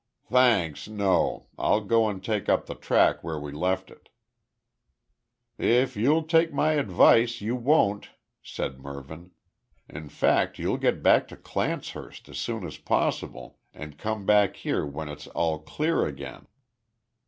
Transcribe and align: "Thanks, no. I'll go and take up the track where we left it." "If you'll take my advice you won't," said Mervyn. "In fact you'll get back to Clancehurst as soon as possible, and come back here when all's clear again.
"Thanks, 0.31 0.87
no. 0.87 1.45
I'll 1.59 1.81
go 1.81 2.09
and 2.09 2.23
take 2.23 2.49
up 2.49 2.65
the 2.65 2.73
track 2.73 3.23
where 3.23 3.39
we 3.39 3.51
left 3.51 3.91
it." 3.91 4.09
"If 5.59 5.95
you'll 5.95 6.23
take 6.23 6.51
my 6.51 6.71
advice 6.73 7.39
you 7.39 7.55
won't," 7.55 8.09
said 8.41 8.79
Mervyn. 8.79 9.29
"In 9.87 10.09
fact 10.09 10.57
you'll 10.57 10.77
get 10.79 11.03
back 11.03 11.27
to 11.27 11.37
Clancehurst 11.37 12.27
as 12.29 12.39
soon 12.39 12.65
as 12.65 12.79
possible, 12.79 13.59
and 13.75 13.99
come 13.99 14.25
back 14.25 14.55
here 14.55 14.87
when 14.87 15.07
all's 15.35 15.63
clear 15.67 16.07
again. 16.07 16.47